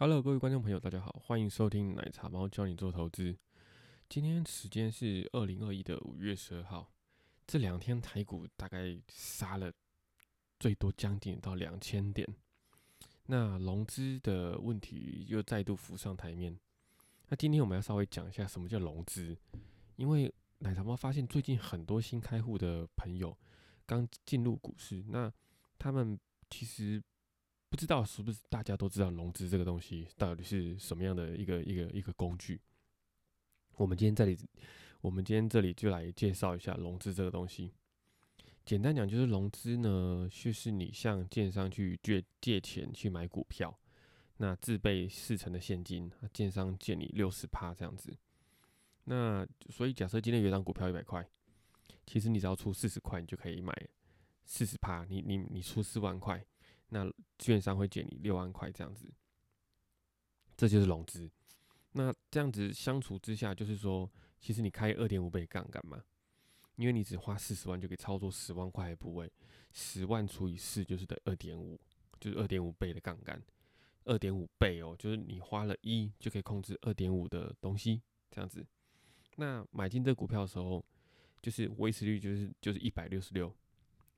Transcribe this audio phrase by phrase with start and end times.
[0.00, 3.36] Hello，各位观众朋友，大家好，欢迎收听奶茶猫教你做投资。
[4.08, 6.88] 今天时间是二零二一的五月十二号，
[7.48, 9.72] 这两天台股大概杀了
[10.60, 12.24] 最多将近到两千点，
[13.26, 16.56] 那融资的问题又再度浮上台面。
[17.30, 19.36] 那今天我们要稍微讲一下什么叫融资，
[19.96, 23.36] 因为奶茶猫发现最近很多新开户的朋友
[23.84, 25.32] 刚进入股市，那
[25.76, 26.16] 他们
[26.48, 27.02] 其实。
[27.70, 32.60] 不知道是不是大家都知道融资这个东西到底是什么样的一个一个一个工具？
[33.76, 34.36] 我们今天这里，
[35.00, 37.72] 我们今天这里就来介绍一下融资这个东西。
[38.64, 43.78] 简单讲就是融资呢，就是你向建商去借借钱去买股票，
[44.38, 48.16] 那自备四成的现金，建商借你六十趴这样子。
[49.04, 51.26] 那所以假设今天有一张股票一百块，
[52.06, 53.72] 其实你只要出四十块，你就可以买
[54.44, 55.04] 四十趴。
[55.04, 56.44] 你你你出四万块。
[56.88, 59.12] 那券商会借你六万块这样子，
[60.56, 61.30] 这就是融资。
[61.92, 66.02] 那这样子相处之下，就是说，其实你开二点五倍杠杆嘛，
[66.76, 69.30] 因为你只花四十万就可以操作十万块的部位，
[69.72, 71.80] 十万除以四就是得二点五，
[72.20, 73.42] 就是二点五倍的杠杆，
[74.04, 78.00] 二点五倍哦，就是你花了一就可以控制二点五的东西
[78.30, 78.64] 这样子。
[79.36, 80.84] 那买进这股票的时候，
[81.42, 83.52] 就是维持率就是就是一百六十六，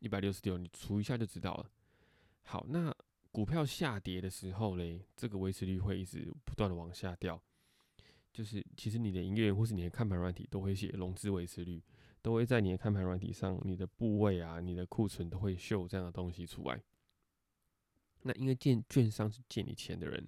[0.00, 1.70] 一百六十六，你除一下就知道了。
[2.50, 2.92] 好，那
[3.30, 7.40] 股票下跌的时候嘞，这个维持率会一直不断的往下掉。
[8.32, 11.80] 就是其实你的营业员或是你的看盘软体都会写融资维持率，
[12.20, 16.82] 都会在你的看盘软体上，你的部位啊、你的库存都会秀这样的东西出来。
[18.22, 20.26] 那因为建券商是借你钱的人，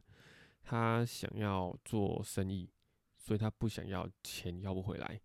[0.63, 2.71] 他想要做生意，
[3.17, 5.21] 所以他不想要钱要不回来。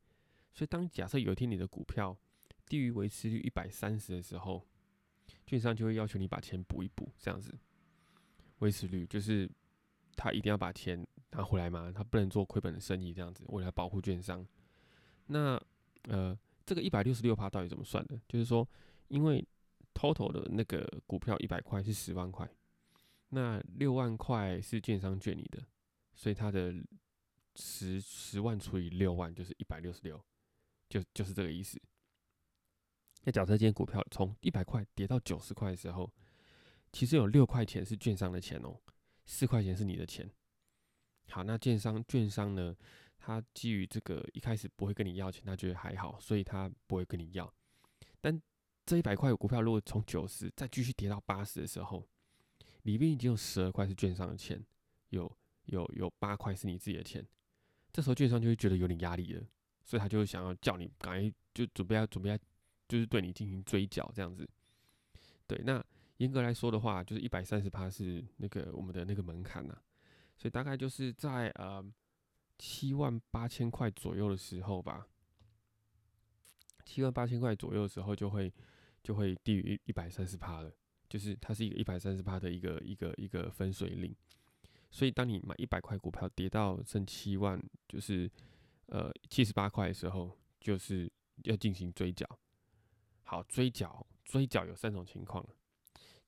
[0.51, 2.17] 所以当假设有一天你的股票
[2.67, 4.65] 低于维持率一百三十的时候，
[5.47, 7.57] 券商就会要求你把钱补一补，这样子
[8.59, 9.49] 维持率就是
[10.15, 14.45] 他一定要把钱拿回来嘛，他不能做亏本的生意，这样子为了保护券商。
[15.27, 15.59] 那
[16.03, 18.19] 呃，这个一百六十六趴到底怎么算的？
[18.27, 18.67] 就是说，
[19.07, 19.45] 因为
[19.93, 22.49] total 的那个股票一百块是十万块，
[23.29, 25.65] 那六万块是券商券你的，
[26.13, 26.73] 所以它的
[27.55, 30.21] 十十万除以六万就是一百六十六，
[30.89, 31.81] 就就是这个意思。
[33.23, 36.09] 那假设今天股票从一百块跌到九十块的时候，
[36.93, 38.79] 其实有六块钱是券商的钱哦，
[39.25, 40.29] 四块钱是你的钱。
[41.29, 42.73] 好，那券商券商呢，
[43.17, 47.53] 他基于这个一开始不会跟你要钱，他觉得还好，所以他不会跟你要。
[48.21, 48.41] 但
[48.85, 52.07] 这一百块股票如果从九十再继续跌到八十的时候，
[52.83, 54.65] 里面已经有十二块是券商的钱，
[55.09, 55.29] 有
[55.65, 57.27] 有有八块是你自己的钱。
[57.91, 59.45] 这时候券商就会觉得有点压力了，
[59.83, 62.39] 所以他就会想要叫你赶快就准备要准备要。
[62.87, 64.47] 就是对你进行追缴这样子，
[65.45, 65.83] 对，那
[66.17, 69.77] 严格来说的话，就是一百三十趴是那个我们的那个门槛呐，
[70.37, 71.85] 所以大概就是在呃
[72.57, 75.07] 七万八千块左右的时候吧，
[76.85, 78.51] 七万八千块左右的时候就会
[79.03, 80.71] 就会低于一一百三十趴了，
[81.09, 84.15] 就是它是一个一百三十趴的一个一个一个分水岭，
[84.89, 88.31] 所以当你买一百块股票跌到剩七万，就是
[88.87, 91.11] 呃七十八块的时候，就是
[91.43, 92.27] 要进行追缴。
[93.29, 95.45] 好，追缴追缴有三种情况，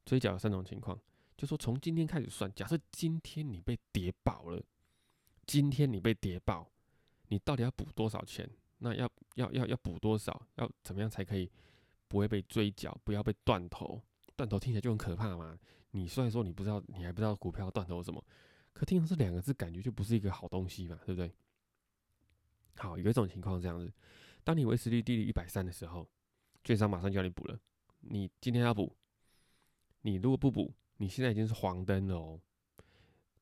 [0.03, 0.99] 追缴有三种情况，
[1.37, 4.61] 就说从今天开始算，假设今天你被跌爆了，
[5.47, 6.69] 今天你被跌爆，
[7.29, 8.49] 你到底要补多少钱？
[8.79, 10.45] 那要要要要补多少？
[10.55, 11.49] 要怎么样才可以
[12.09, 14.01] 不会被追缴，不要被断头？
[14.35, 15.57] 断头听起来就很可怕嘛。
[15.91, 18.21] 你虽然说你不知道，你还不知道股票断头什么，
[18.73, 21.33] 可听到这两个字，感觉就不是一个好东西嘛，对不对？
[22.75, 23.89] 好，有一种情况这样子，
[24.43, 26.05] 当你维持率低于一百三的时候。
[26.63, 27.59] 券商马上就要你补了，
[28.01, 28.95] 你今天要补，
[30.01, 32.39] 你如果不补，你现在已经是黄灯了哦。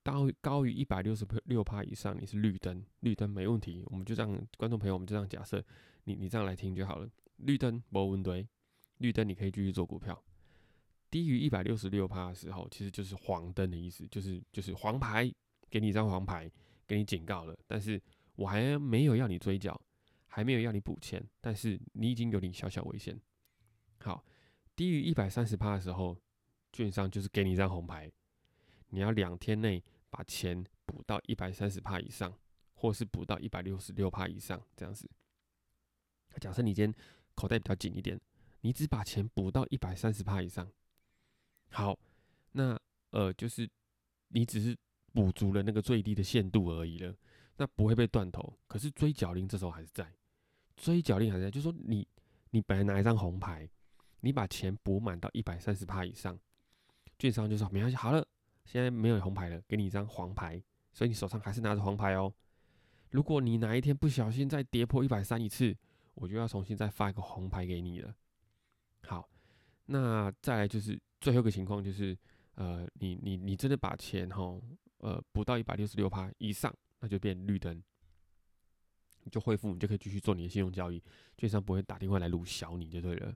[0.04, 3.84] 高高于一百六十六趴以上，你是绿灯，绿灯没问题。
[3.88, 5.62] 我们就这样，观众朋友，我们就这样假设，
[6.06, 7.10] 你你这样来听就好了。
[7.38, 8.48] 绿灯没问题，
[9.00, 10.24] 绿灯你可以继续做股票。
[11.12, 15.30] 低于一百六十六趴的时候，其实就是黄灯的意思，就是就是黄牌，
[15.70, 16.50] 给你一张黄牌，
[16.88, 18.02] 给你警告了，但是
[18.36, 19.80] 我还没有要你追缴。
[20.28, 23.20] 还没有要你补钱，但是你已经有点小小危险。
[24.00, 24.24] 好，
[24.76, 26.16] 低于一百三十趴的时候，
[26.72, 28.12] 券商就是给你一张红牌，
[28.90, 32.38] 你要两天内把钱补到一百三十趴以上，
[32.74, 35.10] 或是补到一百六十六趴以上这样子。
[36.40, 36.94] 假设你今天
[37.34, 38.20] 口袋比较紧一点，
[38.62, 40.72] 你只把钱补到一百三十趴以上，
[41.70, 41.98] 好，
[42.52, 43.68] 那呃就是
[44.28, 44.78] 你只是
[45.14, 47.16] 补足了那个最低的限度而已了，
[47.58, 48.58] 那不会被断头。
[48.68, 50.12] 可是追缴令这时候还是在。
[50.76, 52.08] 追缴令还在，就是说你
[52.52, 53.68] 你本来拿一张红牌，
[54.20, 56.40] 你把钱补满到一百三十趴以上，
[57.18, 58.26] 券商就说没关系，好了，
[58.64, 60.62] 现在没有红牌了，给你一张黄牌，
[60.94, 62.32] 所以你手上还是拿着黄牌哦。
[63.10, 65.76] 如果你哪一天不小心再跌破一百三一次，
[66.14, 68.14] 我就要重新再发一个红牌给你了。
[69.02, 69.28] 好，
[69.86, 72.16] 那再来就是最后一个情况，就是
[72.54, 74.62] 呃，你你你真的把钱哈，
[74.98, 76.72] 呃，补到一百六十六趴以上，
[77.08, 77.82] 就变绿灯，
[79.24, 81.02] 你就恢复，你就可以继续做你的信用交易，
[81.38, 83.36] 券商不会打电话来撸小你就对了。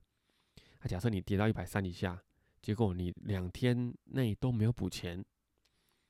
[0.82, 2.22] 那假设你跌到一百三以下，
[2.62, 5.24] 结果你两天内都没有补钱，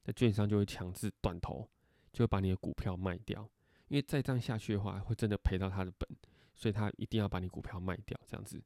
[0.03, 1.69] 那券商就会强制断头，
[2.11, 3.49] 就会把你的股票卖掉，
[3.87, 6.09] 因为再这样下去的话，会真的赔到他的本。
[6.53, 8.61] 所以他一定要把你股票卖掉，这样子，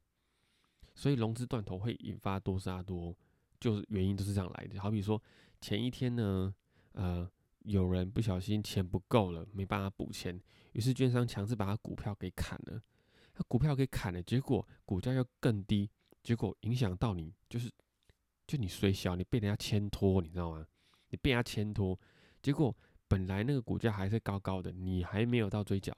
[0.94, 3.16] 所以融资断头会引发多杀多，
[3.58, 4.78] 就是原因都是这样来的。
[4.78, 5.22] 好比说
[5.62, 6.54] 前一天呢，
[6.92, 7.30] 呃，
[7.66, 10.40] 有人不小心钱不够了，没办法补钱，
[10.72, 12.80] 于是券商强制把他股票给砍了，
[13.32, 15.90] 他股票给砍了，结果股价又更低，
[16.22, 17.70] 结果影响到你，就是
[18.46, 20.66] 就你虽小，你被人家牵拖，你知道吗？
[21.10, 21.98] 你被人家牵拖，
[22.40, 22.74] 结果
[23.08, 25.96] 本来那个股价还是高高的，你还没有到追缴。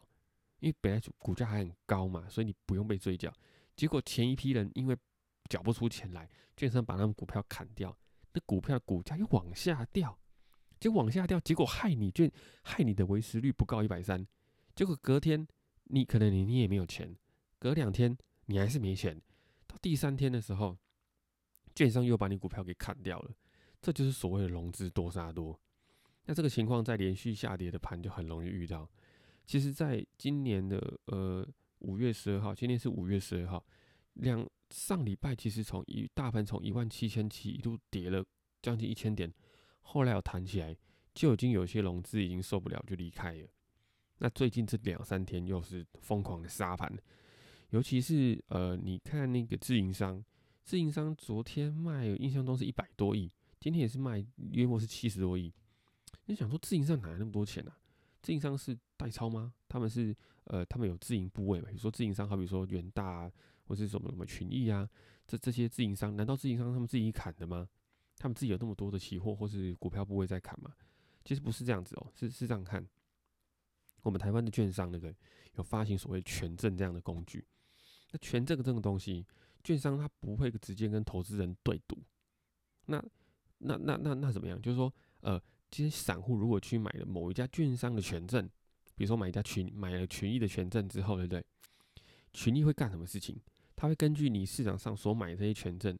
[0.60, 3.32] 因为本来股价还很高嘛，所以你不用被追缴。
[3.76, 4.96] 结果前一批人因为
[5.48, 7.96] 缴不出钱来，券商把他们股票砍掉，
[8.32, 10.18] 那股票股价又往下掉，
[10.78, 12.30] 就往下掉，结果害你券
[12.62, 14.26] 害你的维持率不高一百三。
[14.74, 15.46] 结果隔天
[15.84, 17.16] 你可能你你也没有钱，
[17.58, 18.16] 隔两天
[18.46, 19.20] 你还是没钱，
[19.66, 20.76] 到第三天的时候，
[21.74, 23.30] 券商又把你股票给砍掉了。
[23.80, 25.58] 这就是所谓的融资多杀多。
[26.26, 28.88] 那这个情况在连续下跌的盘就很容易遇到。
[29.46, 31.46] 其实，在今年的呃
[31.78, 33.64] 五月十二号，今天是五月十二号，
[34.14, 38.22] 两上礼拜其实从一大盘从一万七千七一度跌了
[38.60, 39.32] 将近一千点，
[39.90, 40.76] 后来有弹起来，
[41.14, 43.48] 就已经有些融资已经受不了就离开了。
[44.18, 46.94] 那最近这两三天又是疯狂的杀盘，
[47.70, 50.22] 尤其是呃，你看那个自营商，
[50.62, 55.50] 自营商昨天卖，印象中是一百多亿，今天也是卖约莫是七十多亿。
[56.26, 57.72] 你想说自营商哪来那么多钱呢？
[58.20, 59.54] 自营商是代操吗？
[59.68, 60.14] 他们是
[60.44, 61.68] 呃，他们有自营部位嘛？
[61.68, 63.32] 比如说自营商，好比说远大啊
[63.66, 64.86] 或是什么什么群益啊，
[65.26, 67.66] 这这些自营商，难道自营商他们自己砍的吗？
[68.18, 70.72] 他们自己有那么多的期货或是股票部位在砍吗？
[71.24, 72.86] 其实不是这样子哦，是是这样看。
[74.02, 75.14] 我们台湾的券商那个
[75.54, 77.46] 有发行所谓权证这样的工具，
[78.12, 79.26] 那权证这个东西，
[79.62, 81.98] 券商它不会直接跟投资人对赌。
[82.86, 83.02] 那
[83.58, 84.60] 那那那那怎么样？
[84.60, 85.40] 就是说呃。
[85.70, 88.48] 今天散户如果去买了某一家券商的权证，
[88.94, 91.44] 比如说买一家群买了群益的权证之后，对不对？
[92.32, 93.38] 群益会干什么事情？
[93.76, 95.98] 他会根据你市场上所买的这些权证，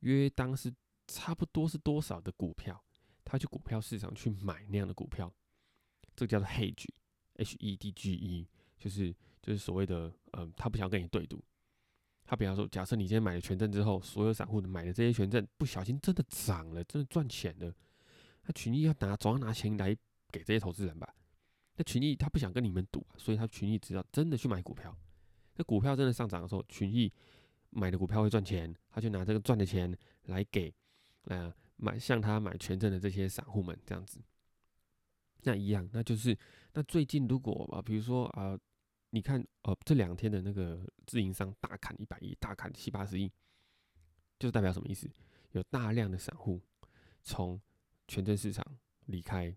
[0.00, 0.70] 约当是
[1.06, 2.82] 差不多是多少的股票，
[3.24, 5.32] 他去股票市场去买那样的股票，
[6.14, 8.48] 这个叫做 hedge，h e d g e，
[8.78, 11.42] 就是就是所谓的嗯，他不想跟你对赌。
[12.24, 17.72] 他比方说，假设你今天买了权证之后，所有散户买的这些权证不小心真的涨了，真的赚钱了。
[18.42, 19.96] 那群益要拿总要拿钱来
[20.32, 21.14] 给这些投资人吧？
[21.76, 24.96] 那群益他不想跟你们赌，所以他群益只要真的去买股票。
[25.54, 27.12] 那股票真的上涨的时候，群益
[27.70, 30.74] 买的股票会赚钱，他就拿这个赚的钱来给
[31.26, 34.20] 呃买向他买权证的这些散户们这样子。
[35.42, 36.36] 那一样，那就是
[36.72, 38.58] 那最近如果啊，比如说啊，
[39.10, 43.30] 你看呃这两天的那个自营商大砍一百亿，大砍七八十亿，
[44.38, 45.08] 就是代表什么意思？
[45.52, 46.60] 有大量的散户
[47.22, 47.60] 从
[48.08, 48.64] 权证市场
[49.06, 49.54] 离开，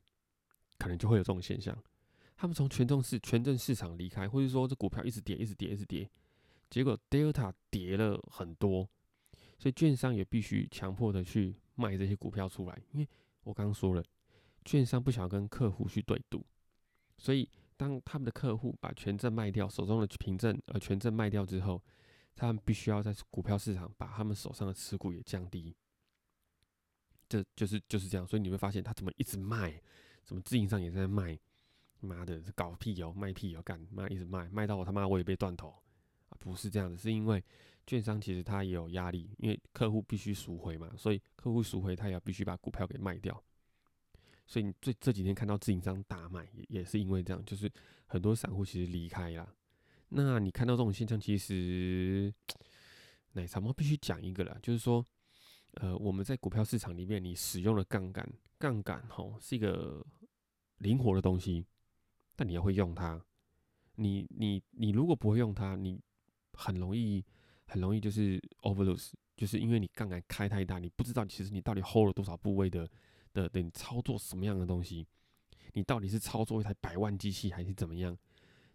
[0.78, 1.76] 可能就会有这种现象。
[2.38, 6.10] 他们从权重市权证市场离开，或者说这股票一直跌，一直跌，一直跌，
[6.70, 8.90] 结果 Delta 跌了很多，
[9.60, 12.82] 所以券商也必须强迫的去卖这些股票出来。
[12.94, 13.08] 因为
[13.44, 14.04] 我刚刚说了，
[14.66, 16.44] 券商不想跟客户去对赌，
[17.18, 17.48] 所以
[17.78, 21.84] 当他们的客户把权证卖掉，手中的凭证呃权证卖掉之后，
[22.36, 25.76] 他们必须要在股票市场把他们手上的持股也降低。
[27.28, 29.80] 这就是就是这样，所以你会发现他怎么一直卖，
[30.24, 31.38] 怎么自营上也在卖，
[32.00, 35.70] 妈的，搞屁哦，卖屁哦，干妈一直卖，卖到我他妈我也被断头
[36.30, 36.38] 啊！
[36.40, 37.44] 不是这样的，是因为
[37.90, 43.44] 券商其实他也有压力，因为客户必须赎回嘛，所以客户赎回他也必须把股票给卖掉。
[44.46, 47.72] 所以你这这几天看到自营商大卖，也也是因为这样，就是
[48.06, 49.54] 很多散户其实离开了。
[50.10, 52.34] 那你看到这种现象，其实
[53.34, 55.04] 奶茶猫必须讲一个了，就是说。
[55.74, 58.28] 呃，我们在股票市场里面，你使用的杠杆，
[58.58, 60.04] 杠杆吼是一个
[60.80, 61.64] 灵活的东西，
[62.36, 63.24] 但你要会用它。
[63.94, 66.02] 你你你如果不会用它，你
[66.54, 67.24] 很容易
[67.70, 72.90] 很容易就是 overlose，就是因为你杠杆开太大，你不知道其实你到底 hold 了多少部位的
[73.32, 75.06] 的的你操作什么样的东西，
[75.74, 78.18] 你到底是操作一台百万机器还是怎么样？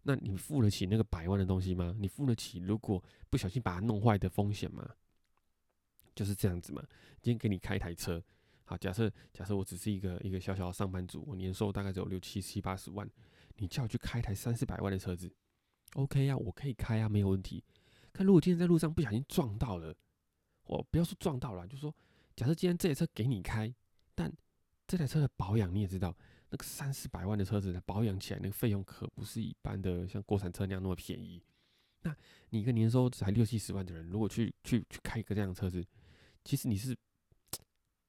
[0.02, 1.94] 那你付得起那个百万的东西吗？
[1.98, 4.88] 你付得起如果不小心把它弄坏的风险吗？
[6.14, 6.82] 就是这样子嘛。
[7.20, 8.22] 今天给你开一台车，
[8.64, 13.10] 好，假设假设我只是一个一个小小的上班族，我年收大概只有六七七八十万，
[13.56, 15.32] 你叫我去开一台三四百万的车子
[15.94, 17.64] ，OK 啊，我可以开啊，没有问题。
[18.16, 19.94] 但如果今天在路上不小心撞到了，
[20.64, 21.94] 我不要说撞到了，就说
[22.34, 23.74] 假设今天这台车给你开，
[24.14, 24.32] 但
[24.86, 26.16] 这台车的保养你也知道，
[26.50, 31.42] 那个三四百万的车子的保养起来，那个费用可不是一般的像国产车那样那么便宜。
[32.02, 32.16] 那
[32.50, 35.84] 你一个年收才六七十万的人，如果去去去开一个这样的车子，
[36.44, 36.96] 其实你是。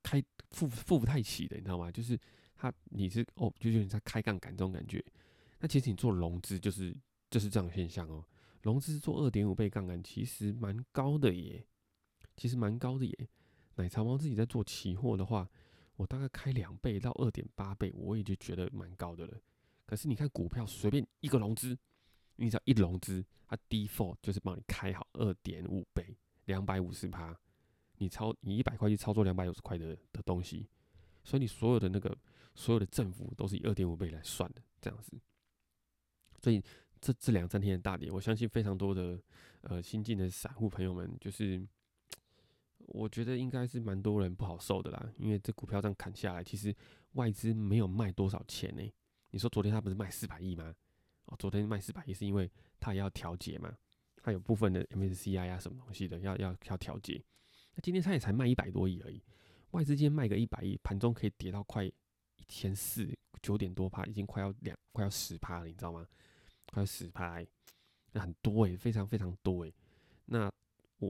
[0.06, 1.92] 开付付不太起的，你知道吗？
[1.92, 2.16] 就是
[2.56, 5.04] 他你是哦，就有点在开杠杆这种感觉。
[5.58, 6.96] 那其实你做融资就是
[7.32, 8.24] 就是这样现象哦。
[8.66, 11.64] 融资做二点五倍杠杆，其实蛮高的耶，
[12.36, 13.30] 其实蛮高的耶。
[13.76, 15.48] 奶茶猫自己在做期货的话，
[15.98, 19.40] 我大概开两倍到二点八倍，我也就觉得蛮高的了。
[19.86, 21.78] 可是你看股票随便一个融资，
[22.38, 27.40] 你只要一融资，它 default 就是帮你开好二点五倍，两百五十趴。
[28.00, 30.68] 你操，你一百块去操作两百五十块的的东西，
[31.24, 32.18] 所以你所有的那个
[32.56, 35.22] 所有的政府都是以二点五倍来算的，这样子。
[36.42, 36.64] 所以
[37.06, 39.22] 这这两三天的大跌，我相信非常多的
[39.62, 41.64] 呃新进的散户朋友们，就是
[42.80, 46.76] 我觉得应该是蛮多人不好受的啦，因为这股票这样砍下来，其实
[47.12, 48.82] 外资没有卖多少钱呢。
[49.30, 50.74] 你说昨天他不是卖四百亿吗？
[51.26, 53.72] 哦，昨天卖四百亿是因为他也要调节嘛，
[54.24, 57.24] 他有部分的 MSCI 啊什么东西的要要要调节。
[57.76, 59.22] 那今天他也才卖一百多亿而已，
[59.72, 61.94] 外资今天卖个一百亿，盘中可以跌到快一
[62.48, 63.08] 千四
[63.44, 66.04] 九点多趴，已经快要两快要十趴了，你知道吗？
[66.76, 67.42] 快要十趴，
[68.12, 69.74] 那很多诶，非常非常多诶。
[70.26, 70.52] 那
[71.00, 71.10] 我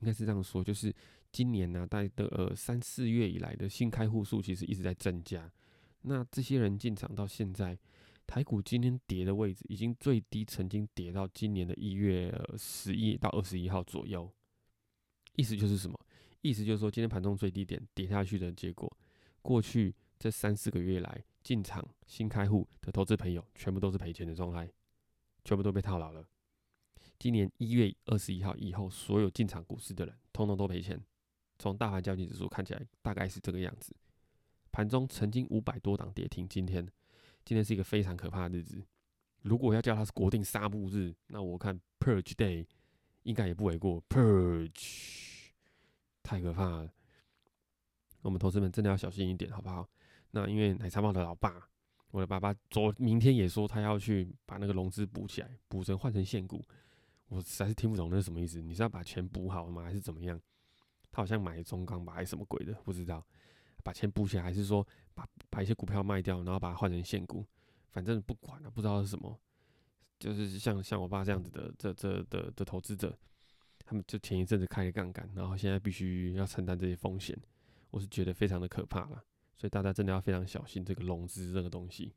[0.00, 0.94] 应该是这样说，就是
[1.30, 5.52] 今年呢，大概的呃三四月以来的新开户数其实一直在增加。
[6.00, 7.78] 那这些人进场到现在，
[8.26, 14.32] 台股今天跌的位置已经最低曾经跌到今年的一月十一到二十一号左右。
[15.36, 15.98] 意思就是什么？
[16.40, 18.90] 意思就是说，今天盘中最低点跌下去的结果，
[19.42, 24.68] 过去这三四个月来进场新开户的投资朋友，全部都是赔钱的状态，
[25.44, 26.26] 全部都被套牢了。
[27.18, 31.00] 今年一月二十一号以后，所有进场股市的人，通通都赔钱。
[31.58, 33.94] 从大盘交易指数看起来，大概是这个样子。
[34.70, 36.84] 盘中曾经五百多档跌停，今天，
[37.44, 38.84] 今天是一个非常可怕的日子。
[39.42, 42.66] 如果要叫它是国定杀戮日，那我看 Purge Day。
[43.24, 45.52] 应该也不为过，Purge
[46.24, 46.92] 太可怕了。
[48.20, 49.88] 我们投资们真的要小心一点，好不好？
[50.32, 51.68] 那因为奶茶猫的老爸，
[52.12, 56.62] 我的爸爸昨明天也说他要去把那个融资补起来，补成换成现股。
[57.28, 58.60] 我实在是听不懂那是什么意思。
[58.60, 59.82] 你是要把钱补好吗？
[59.82, 60.40] 还是怎么样？
[61.10, 62.72] 他好像买中钢吧，还是什么鬼的？
[62.84, 63.26] 不知道。
[63.82, 67.44] 把钱补起来，还是说把把一些股票卖掉，然后把它换成现股？
[67.88, 69.40] 反正不管了，不知道是什么。
[70.20, 73.18] 就是像像我爸这样子的这这的的投资者，
[73.84, 77.36] 他们就前一阵子开了杠杆，然后现在必须要承担这些风险，
[77.90, 79.24] 我是觉得非常的可怕了。
[79.62, 82.12] 所以大家真的要非常小心这个融资这个东西。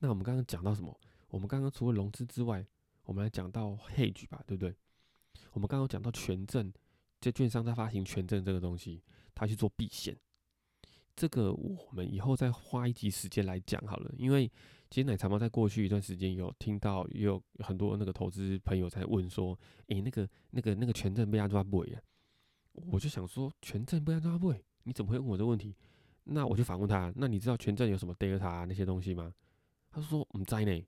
[0.00, 1.00] 那我们刚刚讲到什么？
[1.28, 2.66] 我们刚刚除了融资之外，
[3.04, 4.76] 我们来讲到 hedge 吧，对不对？
[5.52, 6.70] 我们刚刚讲到权证，
[7.18, 9.02] 这券商在发行权证这个东西，
[9.34, 10.14] 他去做避险。
[11.16, 14.46] 这个我们以后再花一集时间来讲好了，因为
[14.90, 22.02] 其实奶茶猫在过去一段时间有听到，也有很多那个投资朋友在问说，诶，那个、那个、那个权证被安抓不回啊？
[22.74, 24.52] 我就想说，权证被安抓不，
[24.84, 25.74] 你怎么会问我这个问题？
[26.24, 29.34] 那我就反问他，那你知道权证有什么 delta 那些东西吗？
[29.90, 30.86] 他说唔知呢。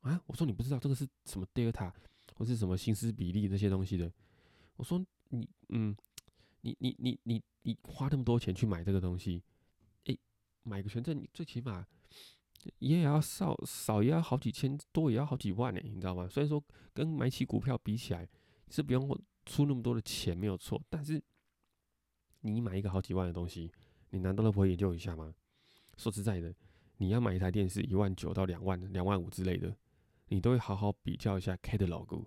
[0.00, 1.92] 啊，我说你不知道这个是什么 delta
[2.34, 4.12] 或是什么薪资比例那些东西的？
[4.76, 5.96] 我说你嗯。
[6.64, 9.42] 你你你你你花那么多钱去买这个东西，
[10.04, 10.16] 诶，
[10.62, 11.84] 买个权证，你最起码
[12.78, 16.28] 也也要少少也要好几千，多也要好几万呢，你知道吗？
[16.28, 16.62] 虽然说
[16.94, 18.28] 跟买起股票比起来
[18.70, 19.08] 是不用
[19.44, 21.20] 出那么多的钱没有错，但是
[22.42, 23.72] 你买一个好几万的东西，
[24.10, 25.34] 你难道都不会研究一下吗？
[25.96, 26.54] 说实在的，
[26.98, 29.74] 你要买一台电视一万九到两万两万五之类的，
[30.28, 32.24] 你都会好好比较一下 catalog。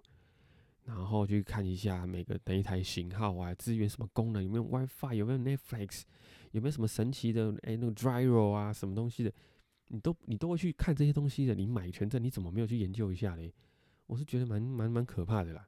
[0.83, 6.03] 然后去看一下每个哪一台型号啊，资源什么功能，有没有 WiFi，有没有 Netflix，
[6.51, 9.33] 有没有什么神奇的哎那个 Gyro 啊，什么东西的，
[9.87, 11.55] 你都你都会去看这些东西的。
[11.55, 13.51] 你买权证，你怎么没有去研究一下嘞？
[14.05, 15.67] 我是觉得蛮蛮蛮可怕的啦。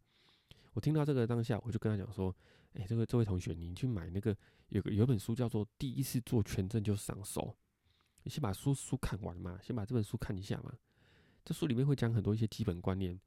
[0.74, 2.36] 我听到这个当下，我就跟他讲说，
[2.74, 4.36] 哎，这个这位同学，你去买那个
[4.70, 7.42] 有个有本书叫做《第一次做权证就上手》，
[8.24, 10.74] 你先把书书看完嘛，先把这本书看一下嘛。
[11.44, 13.20] 这书里面会讲很多一些基本观念，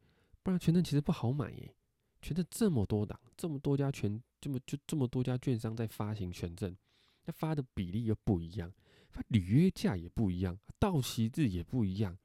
[0.42, 1.75] 不然权证其实不好买耶。
[2.23, 6.76] 权证这么多档，这么多家权，这么就这么多家券商在发行权证，
[7.25, 8.70] 那发的比例又不一样，
[9.09, 12.18] 发履约价也不一样，到期日也不一样，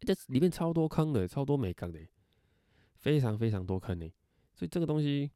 [0.00, 2.00] 这里面超多坑的，超多没坑的，
[2.96, 4.10] 非常非常多坑的。
[4.52, 5.30] 所以这个东西，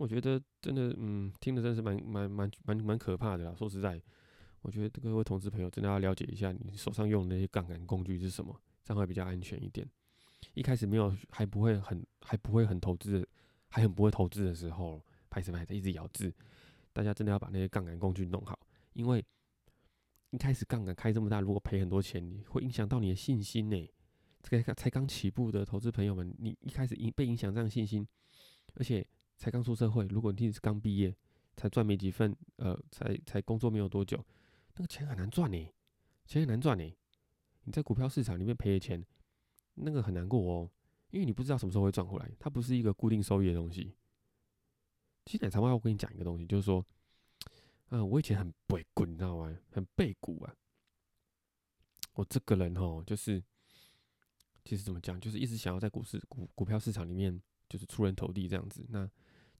[0.00, 3.54] 我觉得真的，嗯，听的真是蛮蛮蛮蛮蛮可怕的啦。
[3.54, 4.00] 说实在，
[4.62, 9.86] 我觉得各位同志朋友真的要了解一下，你手上用的那些杠杆工具是什么，这样会比较安全一点。
[10.54, 13.28] 一开始没有还不会很还不会很投资，
[13.68, 16.32] 还很不会投资的时候，拍什么还在一直咬字，
[16.94, 18.58] 大家真的要把那些杠杆工具弄好，
[18.94, 19.22] 因为
[20.30, 23.90] 一开始杠杆开这么大，如果赔很多钱，你会影响到你的信心呢。
[24.40, 28.08] 这个才刚起步的投资朋友们，你一开始影被影响这样信心，
[28.76, 29.06] 而且
[29.40, 31.16] 才刚出社会，如果你是刚毕业，
[31.56, 34.22] 才赚没几份，呃，才才工作没有多久，
[34.74, 35.72] 那个钱很难赚呢，
[36.26, 36.84] 钱很难赚呢。
[37.64, 39.02] 你在股票市场里面赔的钱，
[39.76, 40.70] 那个很难过哦，
[41.10, 43.96] 因为你不知道什么时候会赚回来，它不是一个固定收益的东西。
[45.24, 46.84] 其实奶茶妈，我跟你讲一个东西，就是说，
[47.88, 49.58] 嗯，我以前很背股，你知道吗？
[49.70, 50.54] 很背股啊。
[52.12, 53.42] 我这个人哦，就是。
[54.62, 58.84] 其实怎么讲，就是一直想要在股市股股票市场里面就是出人头地这样子。
[58.90, 59.10] 那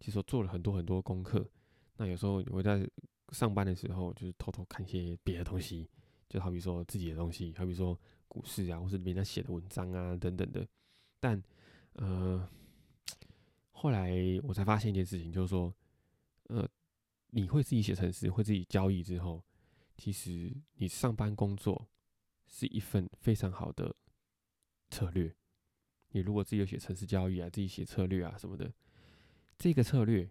[0.00, 1.48] 其实做了很多很多功课。
[1.96, 2.84] 那有时候我在
[3.32, 5.88] 上班的时候，就是偷偷看一些别的东西，
[6.28, 10.66] 就好比说自己的东西，好比说股市啊，或是别人写的文章啊等等的。
[11.20, 11.40] 但
[11.92, 12.48] 呃，
[13.70, 15.72] 后来我才发现一件事情，就是说，
[16.48, 16.68] 呃，
[17.28, 19.44] 你会自己写程式，会自己交易之后，
[19.96, 21.88] 其实你上班工作
[22.48, 23.94] 是一份非常好的。
[24.92, 25.32] 策略，
[26.08, 28.68] 你如果自己有写城市交易啊，自己写策略啊什么的，
[29.60, 30.26] 这个策略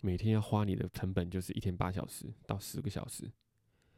[0.00, 3.30] 每天要花你的成本就是一天八小时到十个小时，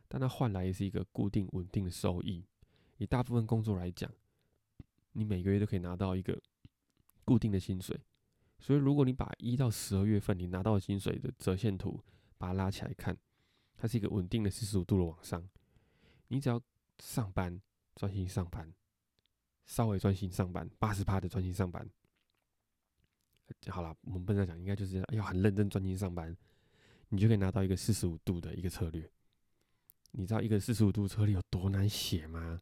[0.09, 2.45] 但它换来也是一个固定稳定的收益。
[2.99, 4.13] 以大部分工作来讲，
[5.13, 6.39] 你每个月都可以拿到一个
[7.25, 7.99] 固定的薪水。
[8.59, 11.99] 所以如果你把一到十二月份你拿到的薪水的折线图
[12.37, 13.17] 把它拉起来看，
[13.79, 15.49] 它是一个稳定的四十五度的往上。
[16.29, 16.61] 你只要
[16.99, 17.59] 上班，
[17.95, 18.71] 专心上班。
[19.65, 21.89] 稍微专心上班，八十趴的专心上班。
[23.69, 26.37] 好了，我们不能讲，应该就是要很认真专心上班，
[27.09, 29.11] 你就可以拿到一个四十五度的一个策略。
[30.13, 32.61] 你知道一个四十五度策略有多难写吗？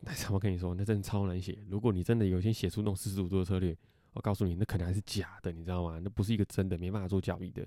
[0.00, 1.64] 那 我跟你说，那真的超难写。
[1.68, 3.76] 如果你真的有一天写出那种四十五度的策略，
[4.12, 5.98] 我告诉你，那可能还是假的，你知道吗？
[5.98, 7.66] 那不是一个真的，没办法做交易的。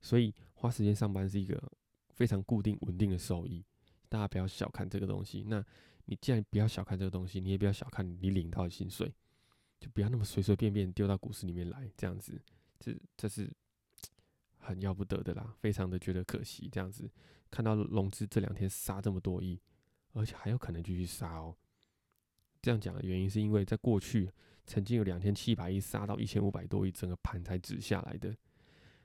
[0.00, 1.60] 所以花时间上班是一个
[2.10, 3.64] 非常固定稳定的收益，
[4.08, 5.44] 大家不要小看这个东西。
[5.48, 5.64] 那。
[6.06, 9.14] 你既然不要小看这个东西，你也不要小看你领到的薪水，
[9.82, 12.40] 就不要那么随随便便丢到股市里面来，这样子，
[12.78, 13.52] 这这是
[14.58, 16.68] 很要不得的啦，非常的觉得可惜。
[16.70, 17.10] 这样子
[17.50, 19.60] 看到融资这两天杀这么多亿，
[20.12, 21.56] 而且还有可能继续杀哦。
[22.60, 24.30] 这样讲的原因是因为在过去
[24.64, 28.36] 曾经有两千七百亿杀到一千五百多亿，整个盘才止下来的。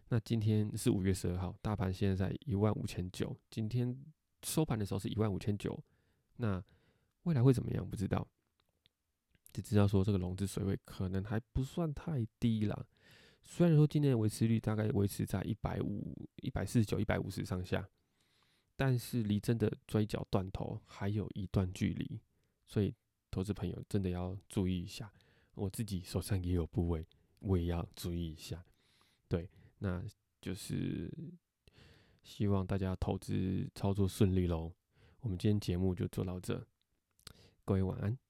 [0.10, 4.00] 那今天是五月十二号，大盘现在在一万五千九，今天
[4.44, 5.84] 收盘的时候是一万五千九，
[6.36, 6.64] 那。
[7.24, 7.86] 未来会怎么样？
[7.86, 8.26] 不知道，
[9.62, 12.86] 只知道说这个融资水位可能还不算太低啦。
[13.42, 17.88] 虽然说今年维持率大概维持在一百五、一百四十九、一百五十上下，
[18.76, 22.20] 但是离真的追缴断头还有一段距离，
[22.68, 22.94] 所以
[23.32, 25.12] 投资朋友真的要注意一下。
[25.56, 27.08] 我自己手上也有部位，
[27.40, 28.64] 我也要注意一下。
[29.28, 30.04] 对，那
[30.40, 31.12] 就是
[32.22, 34.72] 希望大家投资操作顺利喽。
[35.22, 36.64] 我们今天节目就做到这。
[37.66, 38.27] 各位晚安。